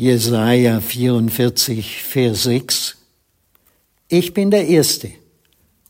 Jesaja 0.00 0.80
44, 0.80 2.02
Vers 2.02 2.44
6. 2.44 2.96
Ich 4.08 4.32
bin 4.32 4.50
der 4.50 4.66
Erste 4.66 5.10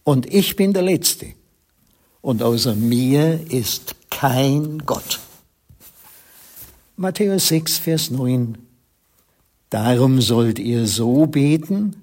und 0.03 0.35
ich 0.35 0.57
bin 0.57 0.73
der 0.73 0.83
Letzte 0.83 1.27
und 2.21 2.43
außer 2.43 2.75
mir 2.75 3.39
ist 3.53 3.95
kein 4.11 4.79
Gott. 4.79 5.21
Matthäus 6.97 7.47
6, 7.47 7.79
Vers 7.79 8.11
9. 8.11 8.59
Darum 9.69 10.21
sollt 10.21 10.59
ihr 10.59 10.89
so 10.89 11.27
beten, 11.27 12.03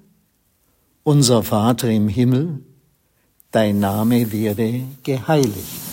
unser 1.02 1.42
Vater 1.42 1.90
im 1.90 2.08
Himmel, 2.08 2.60
dein 3.50 3.80
Name 3.80 4.32
werde 4.32 4.80
geheiligt. 5.02 5.87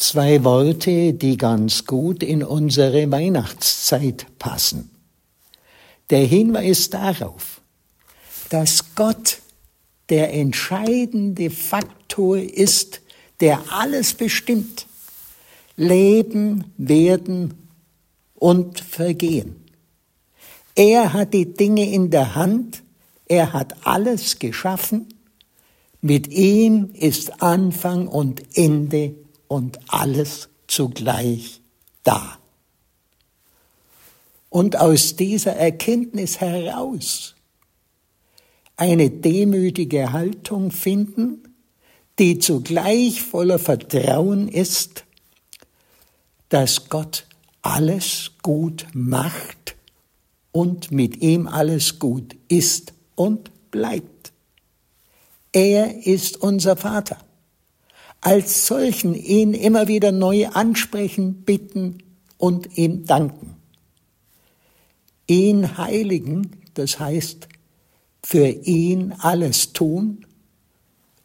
Zwei 0.00 0.44
Worte, 0.44 1.12
die 1.12 1.36
ganz 1.36 1.84
gut 1.84 2.22
in 2.22 2.42
unsere 2.42 3.10
Weihnachtszeit 3.10 4.24
passen. 4.38 4.90
Der 6.08 6.24
Hinweis 6.24 6.88
darauf, 6.88 7.60
dass 8.48 8.94
Gott 8.94 9.40
der 10.08 10.32
entscheidende 10.32 11.50
Faktor 11.50 12.38
ist, 12.38 13.02
der 13.40 13.62
alles 13.70 14.14
bestimmt. 14.14 14.86
Leben, 15.76 16.72
werden 16.78 17.68
und 18.36 18.80
vergehen. 18.80 19.66
Er 20.76 21.12
hat 21.12 21.34
die 21.34 21.52
Dinge 21.52 21.92
in 21.92 22.10
der 22.10 22.34
Hand, 22.34 22.82
er 23.26 23.52
hat 23.52 23.86
alles 23.86 24.38
geschaffen, 24.38 25.12
mit 26.00 26.28
ihm 26.28 26.88
ist 26.94 27.42
Anfang 27.42 28.08
und 28.08 28.56
Ende 28.56 29.14
und 29.50 29.80
alles 29.88 30.48
zugleich 30.68 31.60
da. 32.04 32.38
Und 34.48 34.76
aus 34.76 35.16
dieser 35.16 35.56
Erkenntnis 35.56 36.40
heraus 36.40 37.34
eine 38.76 39.10
demütige 39.10 40.12
Haltung 40.12 40.70
finden, 40.70 41.56
die 42.20 42.38
zugleich 42.38 43.22
voller 43.22 43.58
Vertrauen 43.58 44.46
ist, 44.46 45.04
dass 46.48 46.88
Gott 46.88 47.26
alles 47.62 48.30
gut 48.42 48.86
macht 48.92 49.74
und 50.52 50.92
mit 50.92 51.22
ihm 51.22 51.48
alles 51.48 51.98
gut 51.98 52.36
ist 52.46 52.92
und 53.16 53.50
bleibt. 53.72 54.32
Er 55.52 56.06
ist 56.06 56.36
unser 56.36 56.76
Vater. 56.76 57.18
Als 58.20 58.66
solchen 58.66 59.14
ihn 59.14 59.54
immer 59.54 59.88
wieder 59.88 60.12
neu 60.12 60.48
ansprechen, 60.48 61.42
bitten 61.42 62.02
und 62.36 62.76
ihm 62.76 63.06
danken. 63.06 63.56
Ihn 65.26 65.78
heiligen, 65.78 66.50
das 66.74 66.98
heißt 66.98 67.48
für 68.22 68.48
ihn 68.48 69.12
alles 69.18 69.72
tun 69.72 70.26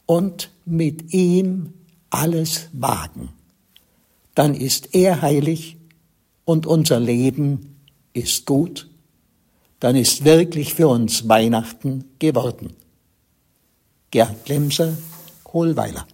und 0.05 0.51
mit 0.65 1.13
ihm 1.13 1.73
alles 2.09 2.69
wagen. 2.73 3.29
Dann 4.33 4.53
ist 4.53 4.93
er 4.93 5.21
heilig 5.21 5.77
und 6.45 6.65
unser 6.65 6.99
Leben 6.99 7.77
ist 8.13 8.45
gut. 8.45 8.89
Dann 9.79 9.95
ist 9.95 10.23
wirklich 10.23 10.73
für 10.73 10.87
uns 10.87 11.27
Weihnachten 11.27 12.05
geworden. 12.19 12.73
Gerd 14.11 14.45
Glemser, 14.45 14.97
Hohlweiler. 15.51 16.07